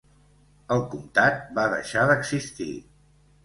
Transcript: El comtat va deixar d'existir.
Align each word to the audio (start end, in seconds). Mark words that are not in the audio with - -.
El 0.75 0.81
comtat 0.93 1.45
va 1.59 1.67
deixar 1.77 2.09
d'existir. 2.13 2.71